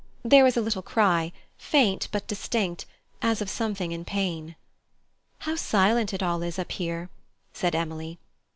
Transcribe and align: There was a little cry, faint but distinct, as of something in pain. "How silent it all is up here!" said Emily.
There 0.23 0.43
was 0.43 0.57
a 0.57 0.61
little 0.61 0.81
cry, 0.81 1.31
faint 1.59 2.07
but 2.11 2.25
distinct, 2.25 2.87
as 3.21 3.39
of 3.39 3.51
something 3.51 3.91
in 3.91 4.03
pain. 4.03 4.55
"How 5.41 5.53
silent 5.55 6.11
it 6.11 6.23
all 6.23 6.41
is 6.41 6.57
up 6.57 6.71
here!" 6.71 7.11
said 7.53 7.75
Emily. 7.75 8.17